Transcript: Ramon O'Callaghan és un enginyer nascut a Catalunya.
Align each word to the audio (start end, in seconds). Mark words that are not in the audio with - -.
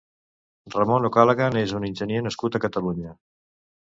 Ramon 0.75 1.03
O'Callaghan 1.09 1.57
és 1.61 1.73
un 1.79 1.85
enginyer 1.89 2.23
nascut 2.29 2.57
a 2.57 2.63
Catalunya. 2.65 3.13